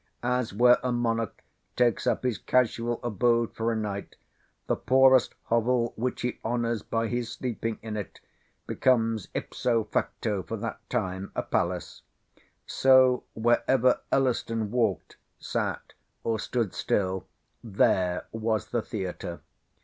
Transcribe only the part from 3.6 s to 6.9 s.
a night, the poorest hovel which he honours